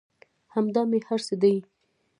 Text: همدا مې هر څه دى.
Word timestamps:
همدا 0.53 0.81
مې 0.89 0.99
هر 1.07 1.19
څه 1.27 1.35
دى. 1.41 1.55